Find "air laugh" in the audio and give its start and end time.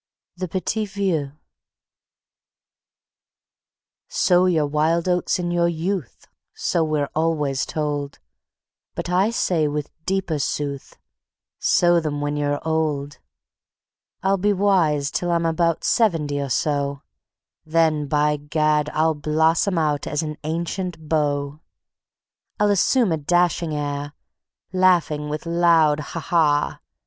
23.75-25.11